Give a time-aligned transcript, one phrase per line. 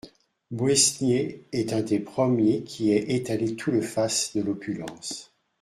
[0.49, 5.31] Boësnier est un des premiers qui aient étalé tout le faste de l'opulence.